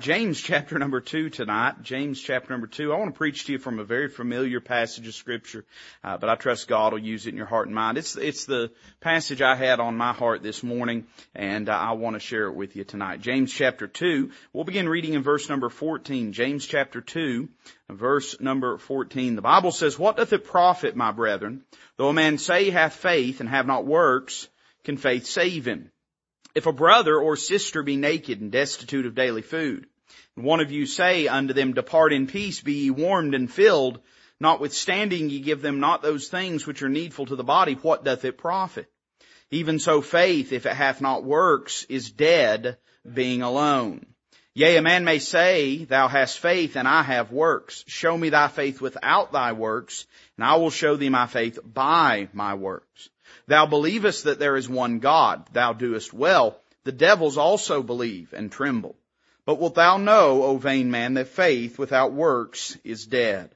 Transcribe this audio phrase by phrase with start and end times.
[0.00, 1.82] James chapter number two tonight.
[1.82, 2.90] James chapter number two.
[2.90, 5.66] I want to preach to you from a very familiar passage of scripture,
[6.02, 7.98] uh, but I trust God will use it in your heart and mind.
[7.98, 12.14] It's it's the passage I had on my heart this morning, and uh, I want
[12.16, 13.20] to share it with you tonight.
[13.20, 14.30] James chapter two.
[14.54, 16.32] We'll begin reading in verse number fourteen.
[16.32, 17.50] James chapter two,
[17.90, 19.36] verse number fourteen.
[19.36, 21.62] The Bible says, "What doth it profit, my brethren,
[21.98, 24.48] though a man say he hath faith and have not works?
[24.82, 25.90] Can faith save him?"
[26.54, 29.86] If a brother or sister be naked and destitute of daily food,
[30.36, 34.00] and one of you say unto them, Depart in peace, be ye warmed and filled,
[34.40, 38.24] notwithstanding ye give them not those things which are needful to the body, what doth
[38.24, 38.90] it profit?
[39.50, 42.78] Even so faith, if it hath not works, is dead,
[43.12, 44.06] being alone.
[44.54, 47.84] Yea, a man may say, Thou hast faith, and I have works.
[47.86, 52.28] Show me thy faith without thy works, and I will show thee my faith by
[52.32, 53.08] my works.
[53.46, 55.48] Thou believest that there is one God.
[55.52, 56.60] Thou doest well.
[56.84, 58.96] The devils also believe and tremble.
[59.44, 63.54] But wilt thou know, O vain man, that faith without works is dead?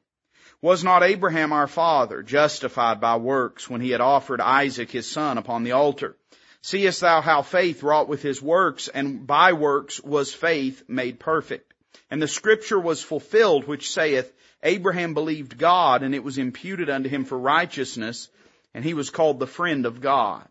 [0.60, 5.36] Was not Abraham our father justified by works when he had offered Isaac his son
[5.36, 6.16] upon the altar?
[6.62, 11.74] Seest thou how faith wrought with his works, and by works was faith made perfect?
[12.10, 17.10] And the scripture was fulfilled which saith, Abraham believed God, and it was imputed unto
[17.10, 18.30] him for righteousness,
[18.74, 20.46] and he was called the friend of God.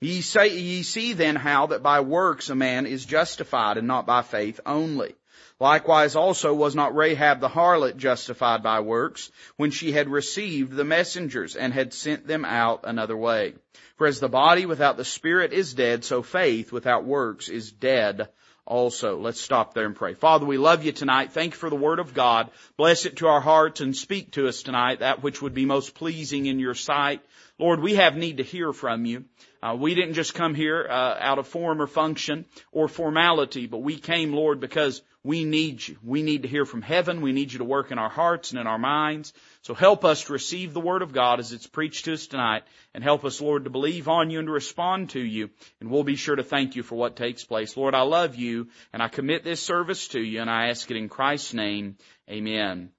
[0.00, 4.06] Ye say, ye see then how that by works a man is justified and not
[4.06, 5.14] by faith only.
[5.60, 10.84] Likewise also was not Rahab the harlot justified by works when she had received the
[10.84, 13.54] messengers and had sent them out another way.
[13.96, 18.28] For as the body without the spirit is dead, so faith without works is dead
[18.66, 19.18] also.
[19.20, 20.14] Let's stop there and pray.
[20.14, 21.32] Father, we love you tonight.
[21.32, 22.50] Thank you for the Word of God.
[22.76, 25.94] Bless it to our hearts and speak to us tonight that which would be most
[25.94, 27.22] pleasing in your sight.
[27.58, 29.26] Lord, we have need to hear from you.
[29.62, 33.78] Uh, we didn't just come here uh, out of form or function or formality, but
[33.78, 35.96] we came, Lord, because we need you.
[36.02, 37.20] We need to hear from heaven.
[37.22, 39.32] We need you to work in our hearts and in our minds.
[39.62, 42.64] So help us to receive the Word of God as it's preached to us tonight,
[42.92, 45.48] and help us, Lord, to believe on you and to respond to you.
[45.80, 47.76] And we'll be sure to thank you for what takes place.
[47.76, 50.96] Lord, I love you, and I commit this service to you, and I ask it
[50.96, 51.98] in Christ's name.
[52.28, 52.90] Amen.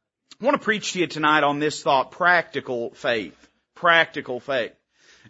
[0.42, 3.38] I want to preach to you tonight on this thought, practical faith
[3.76, 4.74] practical faith.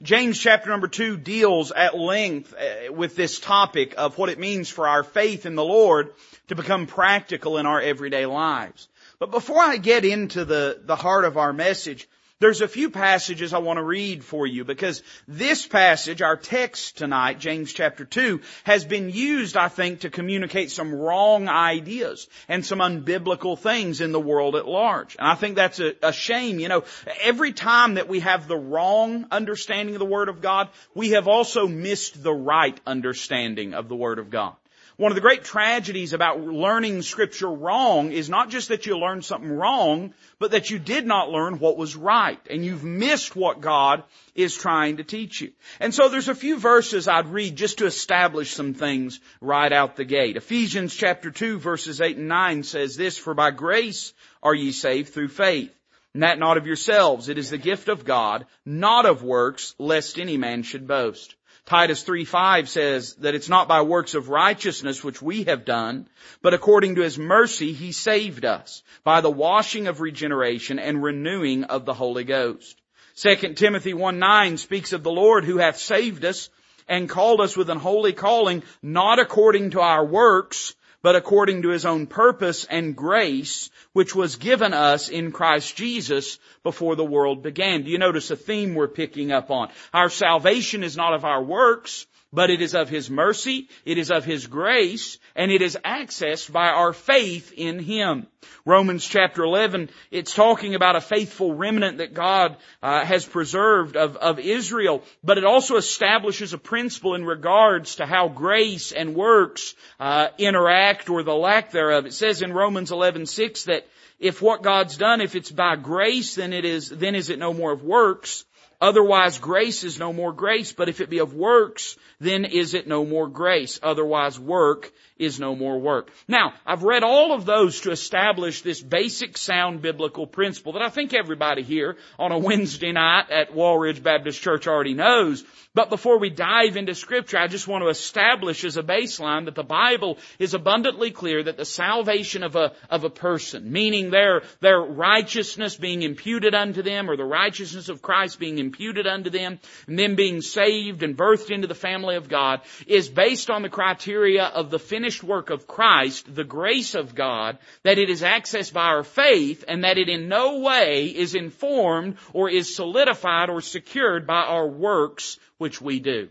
[0.01, 4.69] James chapter number two deals at length uh, with this topic of what it means
[4.69, 6.13] for our faith in the Lord
[6.47, 8.87] to become practical in our everyday lives.
[9.19, 12.09] But before I get into the, the heart of our message,
[12.39, 16.97] there's a few passages I want to read for you because this passage, our text
[16.97, 22.65] tonight, James chapter 2, has been used, I think, to communicate some wrong ideas and
[22.65, 25.15] some unbiblical things in the world at large.
[25.17, 26.59] And I think that's a, a shame.
[26.59, 26.83] You know,
[27.21, 31.29] every time that we have the wrong understanding of the Word of God, we have
[31.29, 34.55] also missed the right understanding of the Word of God.
[34.97, 39.25] One of the great tragedies about learning scripture wrong is not just that you learned
[39.25, 43.59] something wrong, but that you did not learn what was right and you've missed what
[43.59, 44.03] God
[44.35, 45.51] is trying to teach you.
[45.81, 49.97] And so there's a few verses I'd read just to establish some things right out
[49.97, 50.37] the gate.
[50.37, 55.13] Ephesians chapter 2 verses 8 and 9 says this, For by grace are ye saved
[55.13, 55.75] through faith.
[56.13, 57.27] And that not of yourselves.
[57.27, 61.35] It is the gift of God, not of works, lest any man should boast.
[61.65, 66.07] Titus 3:5 says that it's not by works of righteousness which we have done,
[66.43, 71.63] but according to his mercy he saved us by the washing of regeneration and renewing
[71.63, 72.79] of the Holy Ghost.
[73.15, 76.49] 2 Timothy 1:9 speaks of the Lord who hath saved us
[76.87, 80.75] and called us with an holy calling, not according to our works,
[81.05, 86.39] but according to his own purpose and grace, which was given us in Christ Jesus
[86.63, 87.83] before the world began.
[87.83, 89.69] Do you notice a theme we're picking up on?
[89.93, 94.09] Our salvation is not of our works, but it is of His mercy, it is
[94.09, 98.27] of His grace, and it is accessed by our faith in Him.
[98.65, 104.17] Romans chapter 11, it's talking about a faithful remnant that God uh, has preserved of,
[104.17, 109.75] of Israel, but it also establishes a principle in regards to how grace and works
[109.99, 112.05] uh, interact or the lack thereof.
[112.05, 113.87] It says in Romans 11:6 that
[114.19, 117.53] if what God's done, if it's by grace, then it is, then is it no
[117.53, 118.45] more of works.
[118.81, 122.87] Otherwise grace is no more grace, but if it be of works, then is it
[122.87, 123.79] no more grace.
[123.81, 126.11] Otherwise work is no more work.
[126.27, 130.89] Now, I've read all of those to establish this basic sound biblical principle that I
[130.89, 135.45] think everybody here on a Wednesday night at Walridge Baptist Church already knows.
[135.73, 139.55] But before we dive into scripture, I just want to establish as a baseline that
[139.55, 144.43] the Bible is abundantly clear that the salvation of a, of a person, meaning their,
[144.61, 149.59] their righteousness being imputed unto them or the righteousness of Christ being imputed unto them,
[149.87, 153.69] and them being saved and birthed into the family of God, is based on the
[153.69, 158.73] criteria of the finished work of Christ, the grace of God, that it is accessed
[158.73, 163.61] by our faith, and that it in no way is informed or is solidified or
[163.61, 166.29] secured by our works which we do.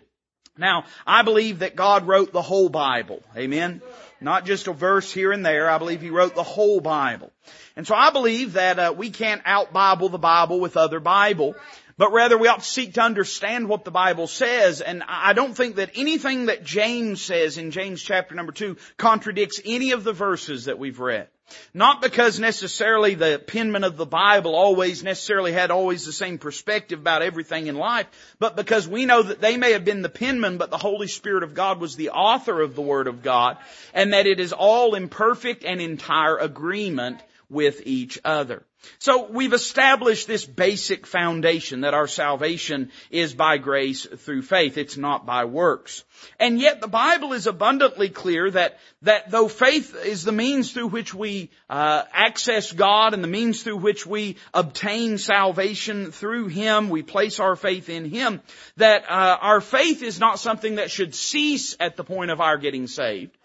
[0.56, 3.22] Now, I believe that God wrote the whole Bible.
[3.36, 3.82] Amen?
[4.20, 5.68] Not just a verse here and there.
[5.68, 7.32] I believe He wrote the whole Bible.
[7.74, 11.56] And so I believe that uh, we can't out-Bible the Bible with other Bible,
[11.96, 14.80] but rather we ought to seek to understand what the Bible says.
[14.80, 19.60] And I don't think that anything that James says in James chapter number two contradicts
[19.64, 21.28] any of the verses that we've read.
[21.74, 26.98] Not because necessarily the penman of the Bible always necessarily had always the same perspective
[26.98, 28.06] about everything in life,
[28.38, 31.42] but because we know that they may have been the penman, but the Holy Spirit
[31.42, 33.58] of God was the author of the Word of God,
[33.92, 38.64] and that it is all in perfect and entire agreement with each other.
[38.98, 44.78] So we've established this basic foundation that our salvation is by grace through faith.
[44.78, 46.04] It's not by works.
[46.38, 50.88] And yet the Bible is abundantly clear that, that though faith is the means through
[50.88, 56.88] which we uh, access God and the means through which we obtain salvation through Him,
[56.88, 58.40] we place our faith in Him,
[58.76, 62.58] that uh, our faith is not something that should cease at the point of our
[62.58, 63.36] getting saved.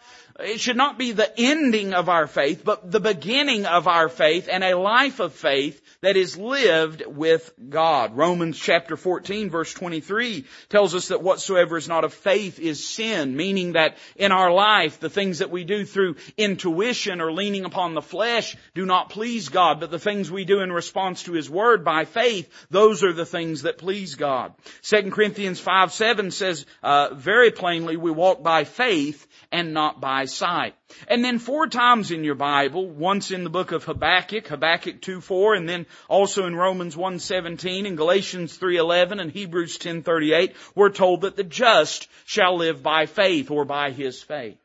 [0.42, 4.48] It should not be the ending of our faith, but the beginning of our faith
[4.52, 8.16] and a life of faith that is lived with God.
[8.16, 13.36] Romans chapter 14 verse 23 tells us that whatsoever is not of faith is sin,
[13.36, 17.94] meaning that in our life, the things that we do through intuition or leaning upon
[17.94, 21.50] the flesh do not please God, but the things we do in response to His
[21.50, 24.54] Word by faith, those are the things that please God.
[24.84, 30.26] 2 Corinthians 5 7 says uh, very plainly, we walk by faith and not by
[30.26, 30.76] sight.
[31.08, 35.22] And then four times in your Bible, once in the book of Habakkuk, Habakkuk 2
[35.22, 40.04] 4, and then also in Romans 1 17 and Galatians 3 11 and Hebrews 10
[40.04, 44.58] 38, we're told that the just shall live by faith or by his faith.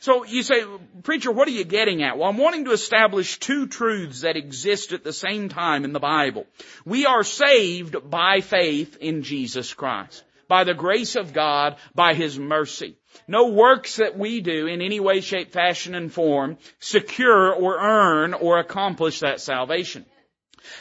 [0.00, 0.64] So you say,
[1.04, 2.18] preacher, what are you getting at?
[2.18, 6.00] Well, I'm wanting to establish two truths that exist at the same time in the
[6.00, 6.46] Bible.
[6.84, 12.38] We are saved by faith in Jesus Christ by the grace of God, by His
[12.38, 12.98] mercy.
[13.26, 18.34] No works that we do in any way, shape, fashion, and form secure or earn
[18.34, 20.04] or accomplish that salvation.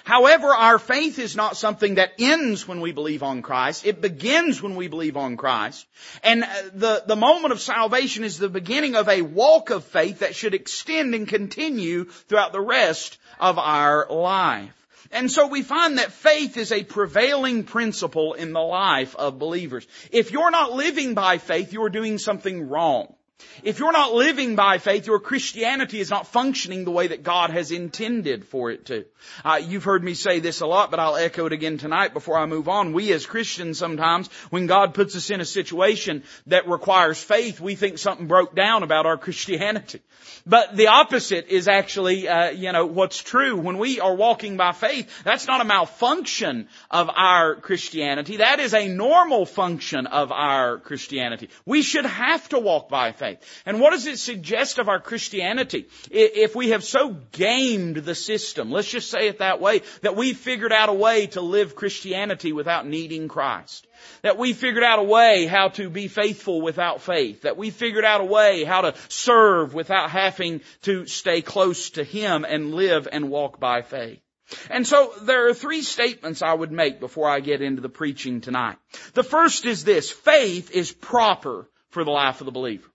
[0.04, 3.86] However, our faith is not something that ends when we believe on Christ.
[3.86, 5.88] It begins when we believe on Christ.
[6.22, 10.20] And uh, the, the moment of salvation is the beginning of a walk of faith
[10.20, 14.81] that should extend and continue throughout the rest of our life.
[15.12, 19.88] And so we find that faith is a prevailing principle in the life of believers.
[20.12, 23.14] If you're not living by faith, you're doing something wrong.
[23.64, 27.52] If you're not living by faith, your Christianity is not functioning the way that God
[27.52, 29.06] has intended for it to.
[29.46, 32.38] Uh, you've heard me say this a lot, but I'll echo it again tonight before
[32.38, 32.94] I move on.
[32.94, 37.76] We as Christians sometimes, when God puts us in a situation that requires faith, we
[37.76, 40.02] think something broke down about our Christianity.
[40.46, 43.58] But the opposite is actually, uh, you know, what's true.
[43.58, 48.38] When we are walking by faith, that's not a malfunction of our Christianity.
[48.38, 51.50] That is a normal function of our Christianity.
[51.66, 53.31] We should have to walk by faith.
[53.66, 55.88] And what does it suggest of our Christianity?
[56.10, 60.34] If we have so gamed the system, let's just say it that way, that we
[60.34, 63.88] figured out a way to live Christianity without needing Christ.
[64.24, 67.44] That we figured out a way how to be faithful without faith.
[67.44, 72.04] That we figured out a way how to serve without having to stay close to
[72.04, 74.20] Him and live and walk by faith.
[74.70, 78.42] And so there are three statements I would make before I get into the preaching
[78.42, 78.78] tonight.
[79.14, 82.91] The first is this, faith is proper for the life of the believer.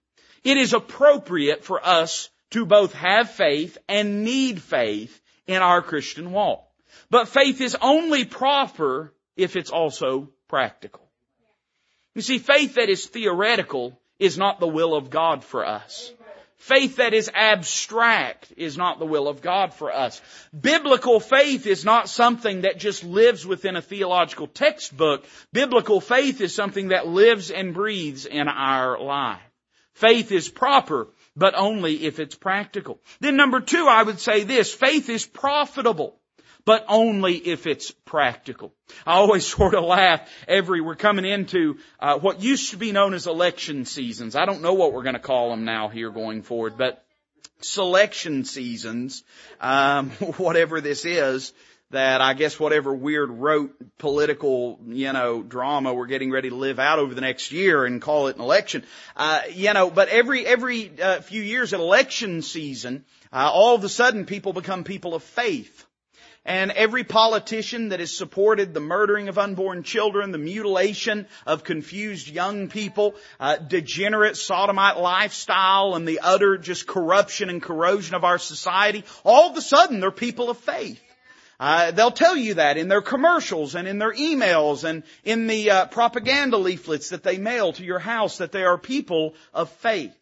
[0.46, 6.30] It is appropriate for us to both have faith and need faith in our Christian
[6.30, 6.62] walk.
[7.10, 11.02] But faith is only proper if it's also practical.
[12.14, 16.12] You see, faith that is theoretical is not the will of God for us.
[16.58, 20.22] Faith that is abstract is not the will of God for us.
[20.58, 25.24] Biblical faith is not something that just lives within a theological textbook.
[25.52, 29.40] Biblical faith is something that lives and breathes in our life.
[29.96, 33.00] Faith is proper, but only if it's practical.
[33.20, 36.18] Then number two, I would say this, faith is profitable,
[36.66, 38.74] but only if it's practical.
[39.06, 43.14] I always sort of laugh every, we're coming into uh, what used to be known
[43.14, 44.36] as election seasons.
[44.36, 47.02] I don't know what we're going to call them now here going forward, but
[47.62, 49.24] selection seasons,
[49.62, 51.54] um, whatever this is,
[51.90, 56.78] that I guess whatever weird rote political, you know, drama we're getting ready to live
[56.78, 58.84] out over the next year and call it an election,
[59.16, 63.84] uh, you know, but every, every uh, few years at election season, uh, all of
[63.84, 65.84] a sudden people become people of faith.
[66.44, 72.28] And every politician that has supported the murdering of unborn children, the mutilation of confused
[72.28, 78.38] young people, uh, degenerate sodomite lifestyle, and the utter just corruption and corrosion of our
[78.38, 81.02] society, all of a sudden they're people of faith.
[81.58, 85.70] Uh, they'll tell you that in their commercials and in their emails and in the
[85.70, 90.14] uh, propaganda leaflets that they mail to your house that they are people of faith.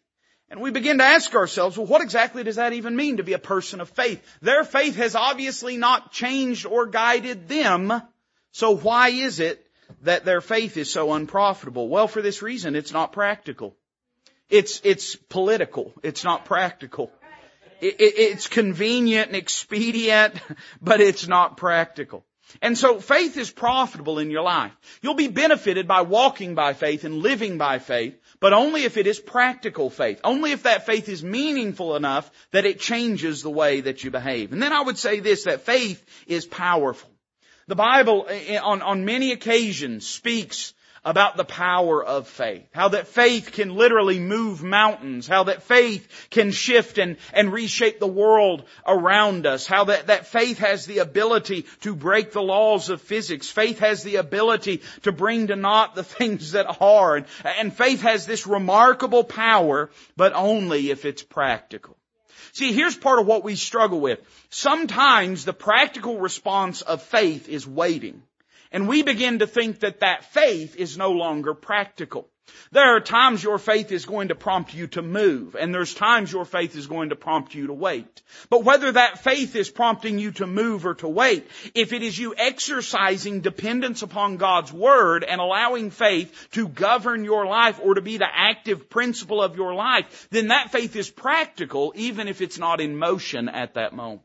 [0.49, 3.33] And we begin to ask ourselves, well, what exactly does that even mean to be
[3.33, 4.23] a person of faith?
[4.41, 7.91] Their faith has obviously not changed or guided them.
[8.51, 9.65] So why is it
[10.03, 11.89] that their faith is so unprofitable?
[11.89, 13.75] Well, for this reason, it's not practical.
[14.49, 15.91] It's, it's political.
[16.03, 17.11] It's not practical.
[17.81, 20.35] It, it, it's convenient and expedient,
[20.81, 22.25] but it's not practical.
[22.61, 24.71] And so faith is profitable in your life.
[25.01, 29.07] You'll be benefited by walking by faith and living by faith, but only if it
[29.07, 30.21] is practical faith.
[30.23, 34.53] Only if that faith is meaningful enough that it changes the way that you behave.
[34.53, 37.09] And then I would say this, that faith is powerful.
[37.67, 40.74] The Bible eh, on, on many occasions speaks
[41.05, 42.67] about the power of faith.
[42.73, 45.27] How that faith can literally move mountains.
[45.27, 49.67] How that faith can shift and, and reshape the world around us.
[49.67, 53.47] How that, that faith has the ability to break the laws of physics.
[53.49, 57.17] Faith has the ability to bring to naught the things that are.
[57.17, 57.27] And,
[57.59, 61.95] and faith has this remarkable power, but only if it's practical.
[62.53, 64.21] See, here's part of what we struggle with.
[64.49, 68.23] Sometimes the practical response of faith is waiting.
[68.75, 72.27] And we begin to think that that faith is no longer practical.
[72.73, 76.29] There are times your faith is going to prompt you to move, and there's times
[76.29, 78.21] your faith is going to prompt you to wait.
[78.49, 82.19] But whether that faith is prompting you to move or to wait, if it is
[82.19, 88.01] you exercising dependence upon God's Word and allowing faith to govern your life or to
[88.01, 92.59] be the active principle of your life, then that faith is practical even if it's
[92.59, 94.23] not in motion at that moment.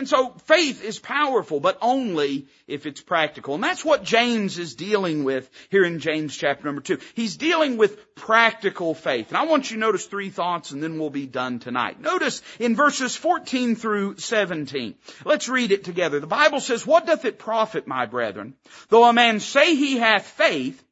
[0.00, 3.54] And so faith is powerful, but only if it's practical.
[3.54, 7.00] And that's what James is dealing with here in James chapter number two.
[7.12, 9.28] He's dealing with practical faith.
[9.28, 12.00] And I want you to notice three thoughts and then we'll be done tonight.
[12.00, 14.94] Notice in verses 14 through 17.
[15.26, 16.18] Let's read it together.
[16.18, 18.54] The Bible says, What doth it profit, my brethren,
[18.88, 20.82] though a man say he hath faith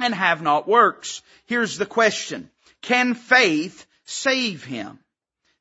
[0.00, 1.20] and have not works?
[1.44, 2.48] Here's the question.
[2.80, 4.98] Can faith save him?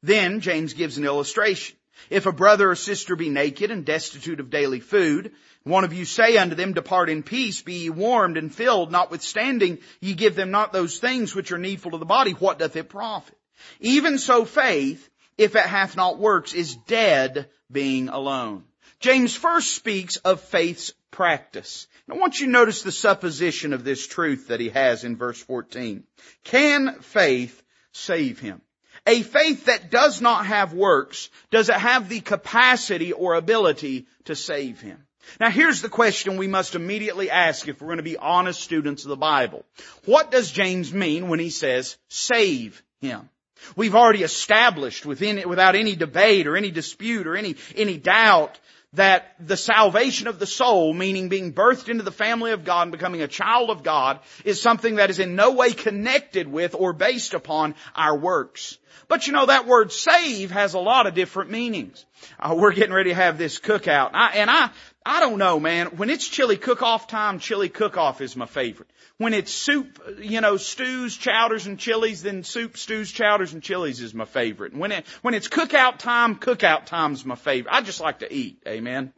[0.02, 1.76] Then James gives an illustration.
[2.10, 5.32] If a brother or sister be naked and destitute of daily food,
[5.64, 9.80] one of you say unto them, depart in peace, be ye warmed and filled, notwithstanding
[10.00, 12.90] ye give them not those things which are needful to the body, what doth it
[12.90, 13.38] profit?
[13.80, 18.64] Even so faith, if it hath not works, is dead being alone.
[19.00, 21.88] James first speaks of faith's practice.
[22.10, 25.42] I want you to notice the supposition of this truth that he has in verse
[25.42, 26.04] 14.
[26.44, 28.62] Can faith save him?
[29.08, 34.36] A faith that does not have works, does it have the capacity or ability to
[34.36, 35.06] save him?
[35.40, 39.04] Now here's the question we must immediately ask if we're going to be honest students
[39.04, 39.66] of the Bible.
[40.06, 43.30] What does James mean when he says save him?
[43.76, 48.60] We've already established within, without any debate or any dispute or any, any doubt
[48.96, 52.92] that the salvation of the soul, meaning being birthed into the family of God and
[52.92, 56.94] becoming a child of God, is something that is in no way connected with or
[56.94, 58.78] based upon our works.
[59.08, 62.06] But you know, that word save has a lot of different meanings.
[62.40, 64.12] Uh, we're getting ready to have this cookout.
[64.14, 64.72] I, and I,
[65.08, 65.98] I don't know, man.
[65.98, 68.90] When it's chili cook-off time, chili cook-off is my favorite.
[69.18, 74.02] When it's soup, you know, stews, chowders, and chilies, then soup, stews, chowders, and chilies
[74.02, 74.72] is my favorite.
[74.72, 77.72] And when it, when it's cookout time, cookout time's my favorite.
[77.72, 78.64] I just like to eat.
[78.68, 79.14] Amen.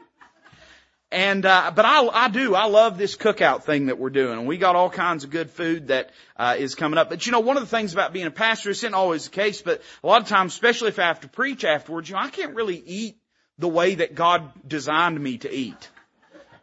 [1.09, 4.45] And uh, but I I do I love this cookout thing that we're doing, and
[4.45, 7.09] we got all kinds of good food that uh, is coming up.
[7.09, 9.29] But you know, one of the things about being a pastor, it's not always the
[9.29, 12.21] case, but a lot of times, especially if I have to preach afterwards, you know,
[12.21, 13.19] I can't really eat
[13.59, 15.89] the way that God designed me to eat.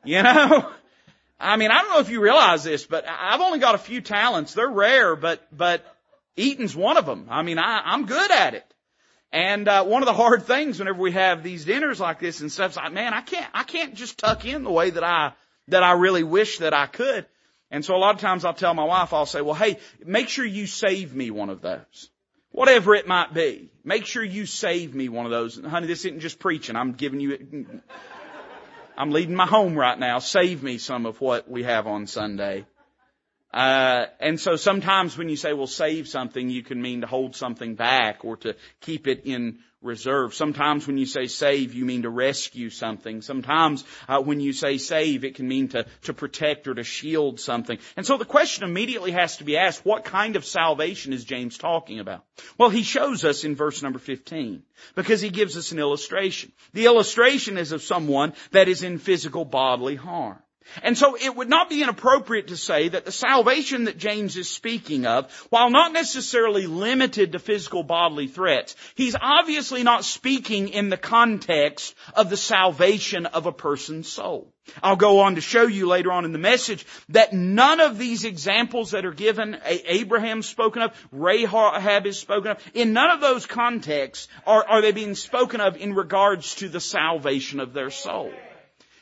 [0.05, 0.71] You know,
[1.41, 4.01] I mean, I don't know if you realize this, but I've only got a few
[4.01, 4.55] talents.
[4.55, 5.85] They're rare, but but
[6.37, 7.27] eating's one of them.
[7.31, 8.67] I mean, I, I'm good at it.
[9.33, 12.53] And uh, one of the hard things whenever we have these dinners like this and
[12.53, 15.33] stuff, is like, man, I can't, I can't just tuck in the way that I
[15.69, 17.27] that I really wish that I could.
[17.71, 20.29] And so a lot of times I'll tell my wife, I'll say, well, hey, make
[20.29, 22.11] sure you save me one of those.
[22.55, 23.69] Whatever it might be.
[23.83, 25.61] Make sure you save me one of those.
[25.61, 26.77] Honey, this isn't just preaching.
[26.77, 27.83] I'm giving you,
[28.97, 30.21] I'm leading my home right now.
[30.21, 32.65] Save me some of what we have on Sunday.
[33.55, 37.37] Uh, and so sometimes when you say, well, save something, you can mean to hold
[37.37, 40.35] something back or to keep it in reserve.
[40.35, 43.23] Sometimes when you say save, you mean to rescue something.
[43.23, 47.39] Sometimes uh, when you say save, it can mean to, to protect or to shield
[47.39, 47.79] something.
[47.97, 51.57] And so the question immediately has to be asked, what kind of salvation is James
[51.57, 52.25] talking about?
[52.59, 54.65] Well, he shows us in verse number 15
[54.97, 56.51] because he gives us an illustration.
[56.73, 60.39] The illustration is of someone that is in physical bodily harm.
[60.83, 64.49] And so it would not be inappropriate to say that the salvation that James is
[64.49, 70.89] speaking of, while not necessarily limited to physical bodily threats, he's obviously not speaking in
[70.89, 74.49] the context of the salvation of a person's soul.
[74.83, 78.25] I'll go on to show you later on in the message that none of these
[78.25, 83.45] examples that are given, Abraham spoken of, Rahab is spoken of, in none of those
[83.47, 88.33] contexts are, are they being spoken of in regards to the salvation of their soul.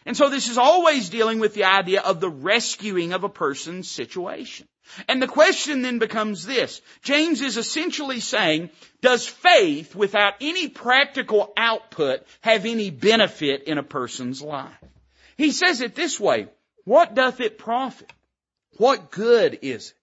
[0.05, 3.91] And so this is always dealing with the idea of the rescuing of a person's
[3.91, 4.67] situation.
[5.09, 6.81] And the question then becomes this.
[7.03, 13.83] James is essentially saying, does faith without any practical output have any benefit in a
[13.83, 14.73] person's life?
[15.37, 16.49] He says it this way,
[16.85, 18.13] what doth it profit?
[18.77, 19.95] What good is it?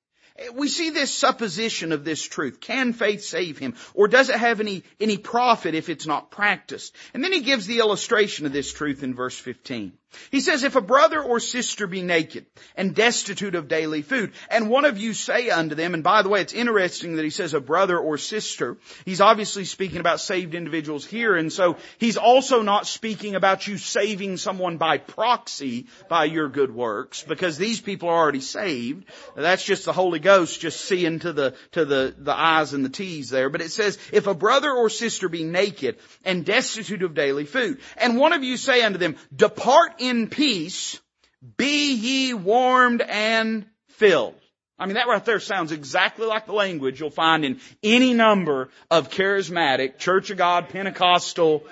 [0.54, 2.60] We see this supposition of this truth.
[2.60, 3.76] Can faith save him?
[3.94, 6.96] Or does it have any, any profit if it's not practiced?
[7.14, 9.94] And then he gives the illustration of this truth in verse 15.
[10.32, 14.70] He says, if a brother or sister be naked and destitute of daily food, and
[14.70, 17.54] one of you say unto them, and by the way, it's interesting that he says
[17.54, 18.78] a brother or sister.
[19.06, 23.78] He's obviously speaking about saved individuals here, and so he's also not speaking about you
[23.78, 29.06] saving someone by proxy by your good works, because these people are already saved.
[29.36, 32.90] That's just the Holy Ghost just seeing to the, to the, the I's and the
[32.90, 33.50] T's there.
[33.50, 37.80] But it says, if a brother or sister be naked and destitute of daily food,
[37.98, 41.00] and one of you say unto them, depart in peace,
[41.58, 44.36] be ye warmed and filled.
[44.78, 48.70] I mean, that right there sounds exactly like the language you'll find in any number
[48.90, 51.66] of charismatic, Church of God, Pentecostal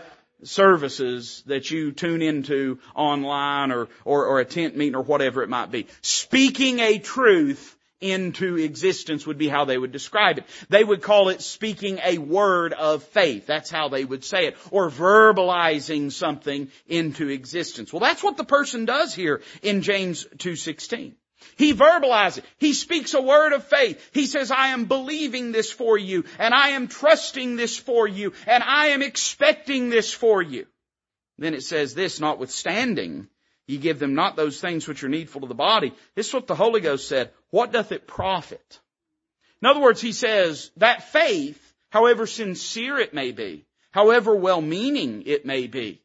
[0.43, 5.49] services that you tune into online or, or, or a tent meeting or whatever it
[5.49, 5.87] might be.
[6.01, 10.45] Speaking a truth into existence would be how they would describe it.
[10.69, 13.47] They would call it speaking a word of faith.
[13.47, 14.57] That's how they would say it.
[14.71, 17.91] Or verbalizing something into existence.
[17.91, 21.13] Well, that's what the person does here in James 2.16.
[21.55, 22.43] He verbalizes.
[22.57, 24.09] He speaks a word of faith.
[24.13, 28.33] He says, I am believing this for you, and I am trusting this for you,
[28.45, 30.65] and I am expecting this for you.
[31.37, 33.27] Then it says this, notwithstanding,
[33.67, 35.93] Ye give them not those things which are needful to the body.
[36.15, 37.31] This is what the Holy Ghost said.
[37.49, 38.79] What doth it profit?
[39.61, 45.45] In other words, he says that faith, however sincere it may be, however well-meaning it
[45.45, 46.01] may be,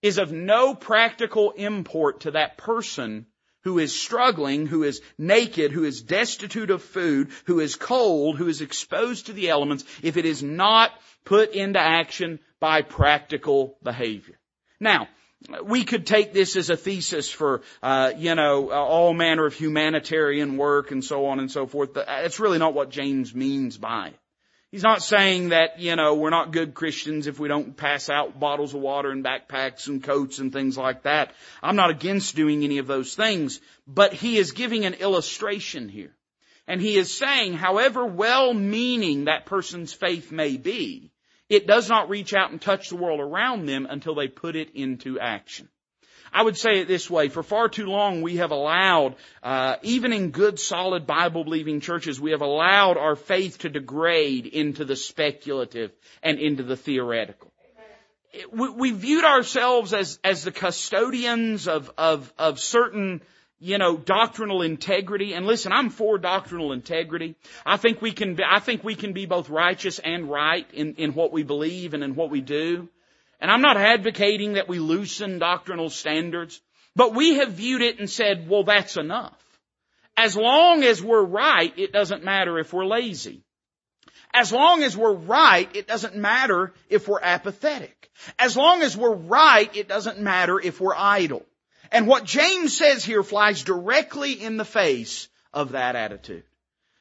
[0.00, 3.26] is of no practical import to that person
[3.62, 8.48] who is struggling, who is naked, who is destitute of food, who is cold, who
[8.48, 10.90] is exposed to the elements, if it is not
[11.24, 14.38] put into action by practical behavior.
[14.80, 15.08] Now,
[15.64, 20.56] we could take this as a thesis for, uh, you know, all manner of humanitarian
[20.56, 21.94] work and so on and so forth.
[21.94, 24.18] But it's really not what James means by it.
[24.70, 28.40] He's not saying that, you know, we're not good Christians if we don't pass out
[28.40, 31.34] bottles of water and backpacks and coats and things like that.
[31.62, 36.16] I'm not against doing any of those things, but he is giving an illustration here.
[36.66, 41.11] And he is saying, however well-meaning that person's faith may be,
[41.52, 44.70] it does not reach out and touch the world around them until they put it
[44.74, 45.68] into action.
[46.32, 50.14] I would say it this way, for far too long we have allowed, uh, even
[50.14, 54.96] in good solid Bible believing churches, we have allowed our faith to degrade into the
[54.96, 57.52] speculative and into the theoretical.
[58.50, 63.20] We, we viewed ourselves as, as the custodians of, of, of certain
[63.62, 65.34] you know, doctrinal integrity.
[65.34, 67.36] And listen, I'm for doctrinal integrity.
[67.64, 70.94] I think we can be, I think we can be both righteous and right in,
[70.96, 72.88] in what we believe and in what we do.
[73.40, 76.60] And I'm not advocating that we loosen doctrinal standards,
[76.96, 79.38] but we have viewed it and said, well, that's enough.
[80.16, 83.44] As long as we're right, it doesn't matter if we're lazy.
[84.34, 88.10] As long as we're right, it doesn't matter if we're apathetic.
[88.40, 91.46] As long as we're right, it doesn't matter if we're idle.
[91.92, 96.44] And what James says here flies directly in the face of that attitude.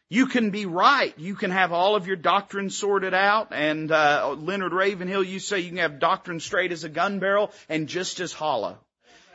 [0.09, 1.17] You can be right.
[1.17, 3.53] You can have all of your doctrine sorted out.
[3.53, 7.51] And uh, Leonard Ravenhill, you say you can have doctrine straight as a gun barrel
[7.69, 8.77] and just as hollow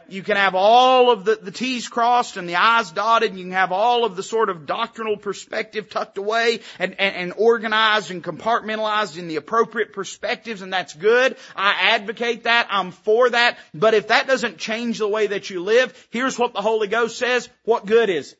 [0.09, 3.45] you can have all of the, the T's crossed and the I's dotted, and you
[3.47, 8.11] can have all of the sort of doctrinal perspective tucked away and, and, and organized
[8.11, 11.37] and compartmentalized in the appropriate perspectives, and that's good.
[11.55, 12.69] I advocate that.
[12.71, 13.59] I'm for that.
[13.75, 17.19] But if that doesn't change the way that you live, here's what the Holy Ghost
[17.19, 17.49] says.
[17.65, 18.39] What good is it?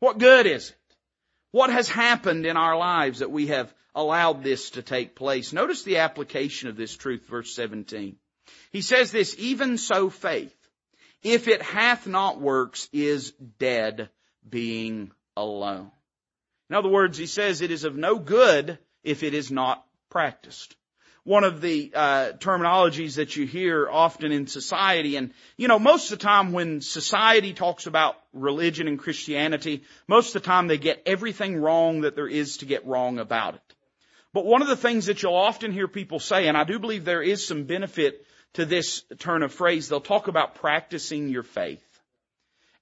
[0.00, 0.76] What good is it?
[1.52, 5.52] What has happened in our lives that we have allowed this to take place?
[5.52, 8.16] Notice the application of this truth, verse 17.
[8.70, 10.54] He says this, even so faith,
[11.22, 14.08] if it hath not works, is dead
[14.48, 15.90] being alone.
[16.68, 20.76] In other words, he says it is of no good if it is not practiced.
[21.24, 26.10] One of the uh, terminologies that you hear often in society, and you know, most
[26.10, 30.78] of the time when society talks about religion and Christianity, most of the time they
[30.78, 33.74] get everything wrong that there is to get wrong about it.
[34.32, 37.04] But one of the things that you'll often hear people say, and I do believe
[37.04, 41.84] there is some benefit to this turn of phrase, they'll talk about practicing your faith.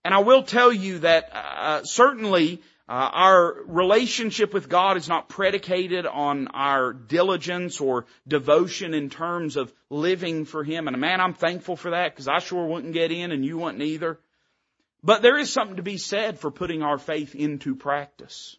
[0.04, 5.28] And I will tell you that uh, certainly uh, our relationship with God is not
[5.28, 10.88] predicated on our diligence or devotion in terms of living for Him.
[10.88, 13.82] And man, I'm thankful for that because I sure wouldn't get in and you wouldn't
[13.82, 14.18] either.
[15.02, 18.56] But there is something to be said for putting our faith into practice.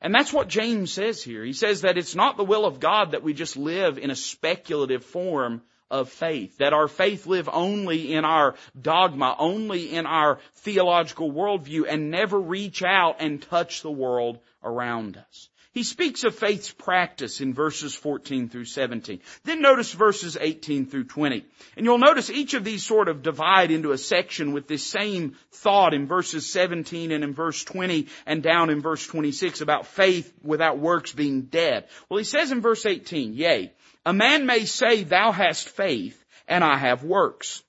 [0.00, 1.42] And that's what James says here.
[1.42, 4.16] He says that it's not the will of God that we just live in a
[4.16, 6.58] speculative form of faith.
[6.58, 12.40] That our faith live only in our dogma, only in our theological worldview and never
[12.40, 15.48] reach out and touch the world around us.
[15.74, 19.18] He speaks of faith's practice in verses 14 through 17.
[19.42, 21.44] Then notice verses 18 through 20.
[21.76, 25.36] And you'll notice each of these sort of divide into a section with this same
[25.50, 30.32] thought in verses 17 and in verse 20 and down in verse 26 about faith
[30.44, 31.88] without works being dead.
[32.08, 33.72] Well, he says in verse 18, yea,
[34.06, 37.64] a man may say, thou hast faith and I have works.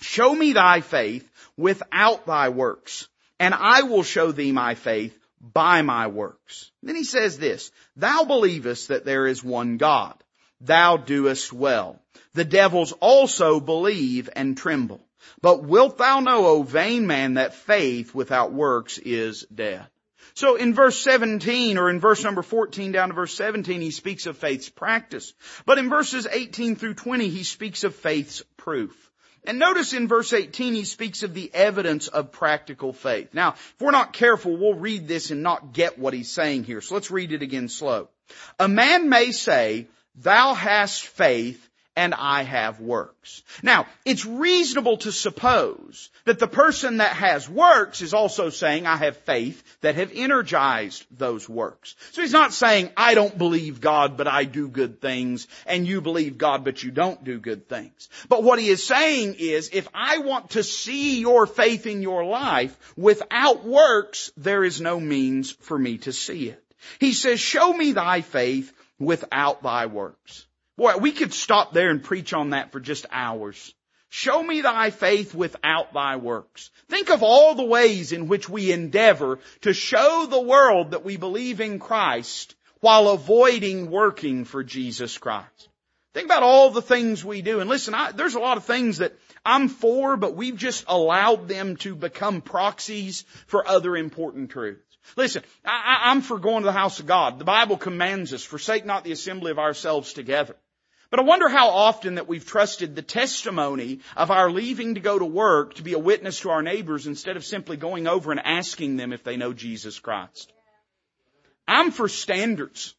[0.00, 3.08] Show me thy faith without thy works
[3.40, 6.70] and I will show thee my faith by my works.
[6.82, 10.14] Then he says this, thou believest that there is one God.
[10.60, 12.00] Thou doest well.
[12.34, 15.00] The devils also believe and tremble.
[15.40, 19.86] But wilt thou know, O vain man, that faith without works is dead?
[20.34, 24.26] So in verse 17 or in verse number 14 down to verse 17, he speaks
[24.26, 25.34] of faith's practice.
[25.66, 29.07] But in verses 18 through 20, he speaks of faith's proof.
[29.44, 33.32] And notice in verse 18, he speaks of the evidence of practical faith.
[33.32, 36.80] Now, if we're not careful, we'll read this and not get what he's saying here.
[36.80, 38.08] So let's read it again slow.
[38.58, 41.67] A man may say, thou hast faith
[41.98, 43.42] and I have works.
[43.60, 48.96] Now, it's reasonable to suppose that the person that has works is also saying, I
[48.98, 51.96] have faith that have energized those works.
[52.12, 56.00] So he's not saying, I don't believe God, but I do good things, and you
[56.00, 58.08] believe God, but you don't do good things.
[58.28, 62.24] But what he is saying is, if I want to see your faith in your
[62.24, 66.62] life, without works, there is no means for me to see it.
[67.00, 70.46] He says, show me thy faith without thy works.
[70.78, 73.74] Boy, we could stop there and preach on that for just hours.
[74.10, 76.70] Show me thy faith without thy works.
[76.88, 81.16] Think of all the ways in which we endeavor to show the world that we
[81.16, 85.68] believe in Christ while avoiding working for Jesus Christ.
[86.14, 87.58] Think about all the things we do.
[87.58, 91.48] And listen, I, there's a lot of things that I'm for, but we've just allowed
[91.48, 94.96] them to become proxies for other important truths.
[95.16, 97.40] Listen, I, I'm for going to the house of God.
[97.40, 100.54] The Bible commands us, forsake not the assembly of ourselves together.
[101.10, 105.18] But I wonder how often that we've trusted the testimony of our leaving to go
[105.18, 108.40] to work to be a witness to our neighbors instead of simply going over and
[108.44, 110.52] asking them if they know Jesus Christ.
[111.66, 112.94] I'm for standards.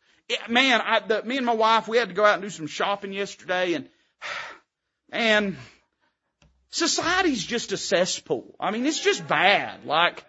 [0.47, 2.67] Man, I, the, me and my wife, we had to go out and do some
[2.67, 3.89] shopping yesterday and,
[5.11, 5.57] and
[6.71, 8.55] society's just a cesspool.
[8.59, 9.85] I mean, it's just bad.
[9.85, 10.23] Like,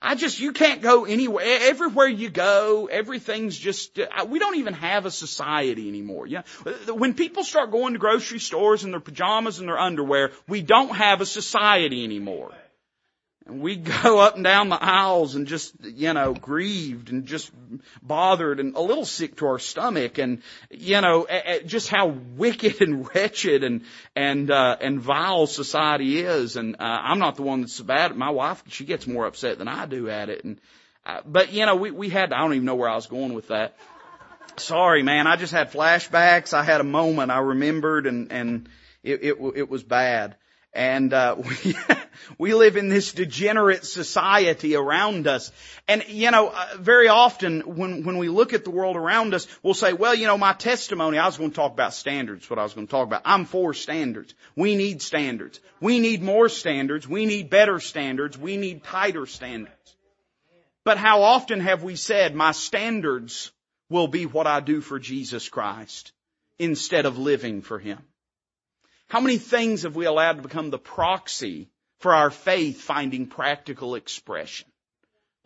[0.00, 1.44] I just, you can't go anywhere.
[1.44, 6.26] Everywhere you go, everything's just, uh, we don't even have a society anymore.
[6.26, 6.42] Yeah.
[6.88, 10.94] When people start going to grocery stores in their pajamas and their underwear, we don't
[10.94, 12.52] have a society anymore.
[13.46, 17.50] And we go up and down the aisles and just, you know, grieved and just
[18.02, 21.26] bothered and a little sick to our stomach and, you know,
[21.64, 23.82] just how wicked and wretched and,
[24.14, 26.56] and, uh, and vile society is.
[26.56, 28.16] And, uh, I'm not the one that's bad.
[28.16, 30.44] My wife, she gets more upset than I do at it.
[30.44, 30.60] And,
[31.04, 33.34] uh, but you know, we, we had, I don't even know where I was going
[33.34, 33.76] with that.
[34.58, 35.26] Sorry, man.
[35.26, 36.54] I just had flashbacks.
[36.54, 38.68] I had a moment I remembered and, and
[39.04, 40.36] it, it, it was bad.
[40.76, 41.76] And uh, we,
[42.38, 45.50] we live in this degenerate society around us.
[45.88, 49.46] And, you know, uh, very often when, when we look at the world around us,
[49.62, 52.58] we'll say, well, you know, my testimony, I was going to talk about standards, what
[52.58, 53.22] I was going to talk about.
[53.24, 54.34] I'm for standards.
[54.54, 55.60] We need standards.
[55.80, 57.08] We need more standards.
[57.08, 58.36] We need better standards.
[58.36, 59.72] We need tighter standards.
[60.84, 63.50] But how often have we said, my standards
[63.88, 66.12] will be what I do for Jesus Christ
[66.58, 67.98] instead of living for Him?
[69.08, 71.68] How many things have we allowed to become the proxy
[72.00, 74.66] for our faith finding practical expression?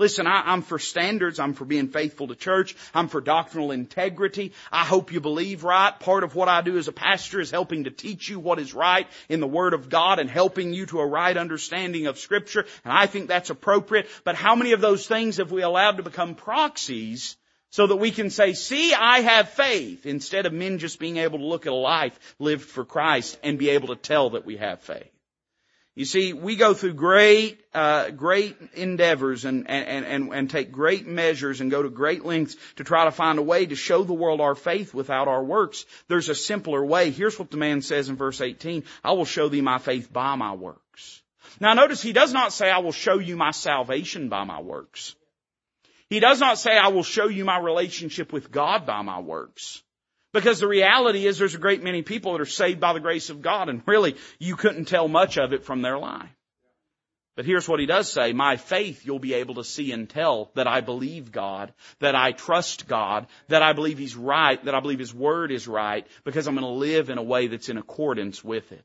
[0.01, 1.39] Listen, I, am for standards.
[1.39, 2.75] I'm for being faithful to church.
[2.95, 4.53] I'm for doctrinal integrity.
[4.73, 5.93] I hope you believe right.
[6.01, 8.73] Part of what I do as a pastor is helping to teach you what is
[8.73, 12.65] right in the Word of God and helping you to a right understanding of Scripture.
[12.83, 14.09] And I think that's appropriate.
[14.25, 17.37] But how many of those things have we allowed to become proxies
[17.71, 21.39] so that we can say, see, I have faith, instead of men just being able
[21.39, 24.57] to look at a life lived for Christ and be able to tell that we
[24.57, 25.11] have faith.
[25.97, 31.07] You see, we go through great, uh, great endeavors and, and, and, and take great
[31.07, 34.15] measures and go to great lengths to try to find a way to show the
[34.15, 35.85] world our faith without our works.
[36.09, 37.11] There's a simpler way.
[37.11, 38.85] Here's what the man says in verse 18.
[39.05, 41.23] I will show thee my faith by my works.
[41.59, 45.17] Now notice he does not say I will show you my salvation by my works.
[46.11, 49.83] He does not say I will show you my relationship with God by my works.
[50.33, 53.31] Because the reality is there's a great many people that are saved by the grace
[53.31, 56.29] of God and really you couldn't tell much of it from their life.
[57.37, 60.51] But here's what he does say, my faith you'll be able to see and tell
[60.57, 64.81] that I believe God, that I trust God, that I believe He's right, that I
[64.81, 67.79] believe His Word is right, because I'm going to live in a way that's in
[67.79, 68.85] accordance with it.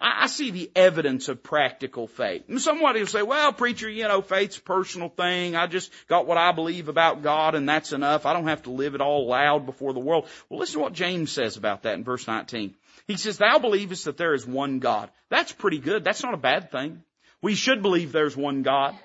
[0.00, 2.44] I, I see the evidence of practical faith.
[2.48, 5.56] And somebody will say, well, preacher, you know, faith's a personal thing.
[5.56, 8.26] I just got what I believe about God and that's enough.
[8.26, 10.28] I don't have to live it all loud before the world.
[10.48, 12.74] Well, listen to what James says about that in verse 19.
[13.06, 15.10] He says, thou believest that there is one God.
[15.28, 16.04] That's pretty good.
[16.04, 17.02] That's not a bad thing.
[17.40, 18.96] We should believe there's one God.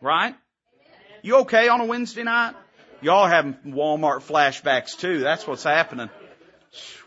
[0.00, 0.34] Right?
[1.22, 2.54] You okay on a Wednesday night?
[3.00, 5.20] Y'all having Walmart flashbacks too.
[5.20, 6.10] That's what's happening.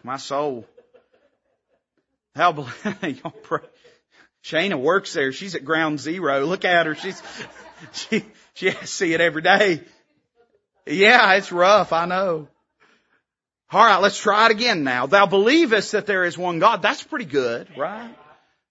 [0.03, 0.65] My soul.
[2.35, 2.51] How
[3.01, 3.59] y'all pray.
[4.43, 5.31] Shana works there.
[5.31, 6.45] She's at ground zero.
[6.45, 6.95] Look at her.
[6.95, 7.21] She's
[7.93, 9.81] she she has to see it every day.
[10.85, 11.93] Yeah, it's rough.
[11.93, 12.47] I know.
[13.71, 15.05] All right, let's try it again now.
[15.05, 16.81] Thou believest that there is one God.
[16.81, 18.13] That's pretty good, right?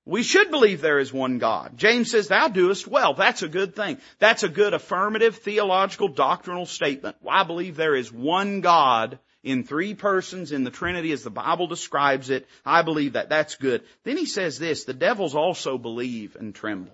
[0.04, 1.76] We should believe there is one God.
[1.76, 3.14] James says, thou doest well.
[3.14, 3.98] That's a good thing.
[4.18, 7.16] That's a good affirmative theological doctrinal statement.
[7.28, 11.66] I believe there is one God in three persons in the Trinity as the Bible
[11.66, 12.46] describes it.
[12.64, 13.28] I believe that.
[13.28, 13.82] That's good.
[14.04, 16.92] Then he says this, the devils also believe and tremble.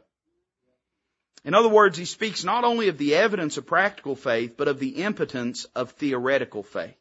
[1.44, 4.80] In other words, he speaks not only of the evidence of practical faith, but of
[4.80, 6.96] the impotence of theoretical faith.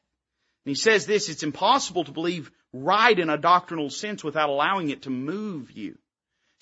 [0.66, 4.90] And he says this, it's impossible to believe right in a doctrinal sense without allowing
[4.90, 5.98] it to move you.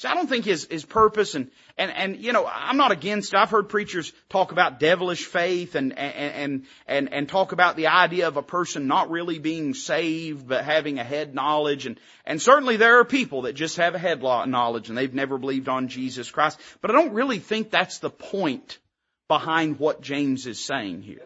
[0.04, 3.34] So I don't think his, his purpose and, and, and, you know, I'm not against,
[3.34, 8.28] I've heard preachers talk about devilish faith and, and, and, and, talk about the idea
[8.28, 11.86] of a person not really being saved, but having a head knowledge.
[11.86, 15.38] And, and certainly there are people that just have a head knowledge and they've never
[15.38, 16.60] believed on Jesus Christ.
[16.82, 18.80] But I don't really think that's the point
[19.30, 21.24] behind what James is saying here.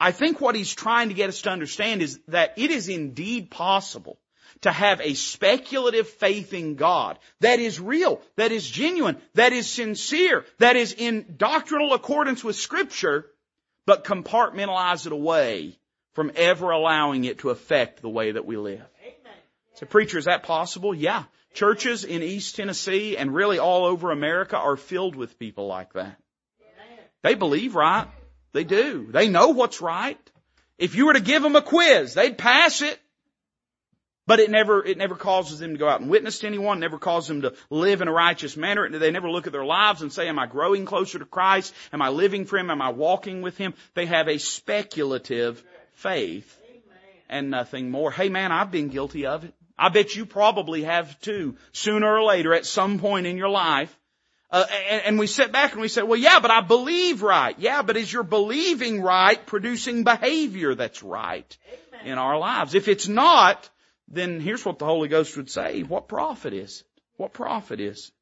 [0.00, 3.52] I think what he's trying to get us to understand is that it is indeed
[3.52, 4.18] possible
[4.62, 9.68] to have a speculative faith in God that is real, that is genuine, that is
[9.68, 13.26] sincere, that is in doctrinal accordance with scripture,
[13.86, 15.78] but compartmentalize it away
[16.12, 18.82] from ever allowing it to affect the way that we live.
[19.74, 20.92] So preacher, is that possible?
[20.92, 21.24] Yeah.
[21.54, 26.16] Churches in East Tennessee and really all over America are filled with people like that.
[27.22, 28.08] They believe right.
[28.52, 29.06] They do.
[29.10, 30.18] They know what's right.
[30.78, 32.98] If you were to give them a quiz, they'd pass it.
[34.28, 36.98] But it never, it never causes them to go out and witness to anyone, never
[36.98, 38.86] causes them to live in a righteous manner.
[38.86, 41.74] They never look at their lives and say, am I growing closer to Christ?
[41.94, 42.70] Am I living for Him?
[42.70, 43.72] Am I walking with Him?
[43.94, 45.64] They have a speculative
[45.94, 46.60] faith
[47.30, 48.10] and nothing more.
[48.10, 49.54] Hey man, I've been guilty of it.
[49.78, 53.98] I bet you probably have too, sooner or later at some point in your life.
[54.50, 57.58] Uh, and, and we sit back and we say, well yeah, but I believe right.
[57.58, 61.56] Yeah, but is your believing right producing behavior that's right
[62.04, 62.74] in our lives?
[62.74, 63.70] If it's not,
[64.10, 65.82] then here's what the Holy Ghost would say.
[65.82, 67.02] What profit is it?
[67.16, 68.12] What profit is it?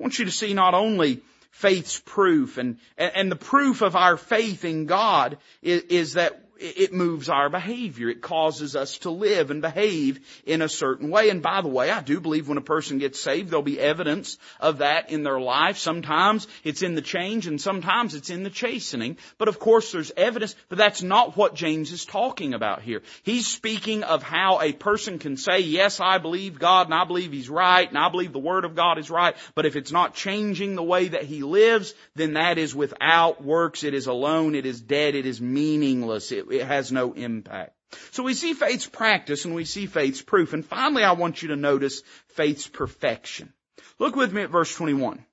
[0.00, 4.18] I want you to see not only faith's proof and, and, the proof of our
[4.18, 8.08] faith in God is, is that it moves our behavior.
[8.08, 11.30] It causes us to live and behave in a certain way.
[11.30, 14.38] And by the way, I do believe when a person gets saved, there'll be evidence
[14.60, 15.78] of that in their life.
[15.78, 19.18] Sometimes it's in the change and sometimes it's in the chastening.
[19.38, 23.02] But of course there's evidence, but that's not what James is talking about here.
[23.22, 27.32] He's speaking of how a person can say, yes, I believe God and I believe
[27.32, 29.36] He's right and I believe the Word of God is right.
[29.54, 33.84] But if it's not changing the way that he lives, then that is without works.
[33.84, 34.54] It is alone.
[34.54, 35.14] It is dead.
[35.14, 36.32] It is meaningless.
[36.32, 37.72] It it has no impact.
[38.12, 40.52] So we see faith's practice and we see faith's proof.
[40.52, 43.52] And finally, I want you to notice faith's perfection.
[43.98, 45.24] Look with me at verse 21.